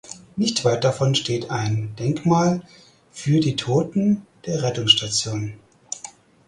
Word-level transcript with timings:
Nicht 0.35 0.65
weit 0.65 0.83
davon 0.83 1.13
steht 1.13 1.51
ein 1.51 1.95
Denkmal 1.95 2.63
für 3.11 3.39
die 3.39 3.55
Toten 3.55 4.25
der 4.47 4.63
Rettungsstation. 4.63 5.53